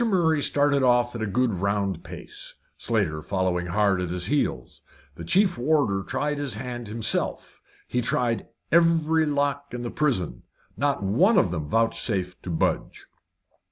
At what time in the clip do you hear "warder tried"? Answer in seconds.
5.59-6.39